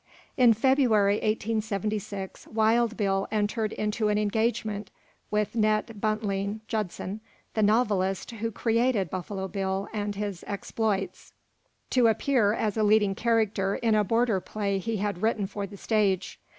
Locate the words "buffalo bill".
9.11-9.87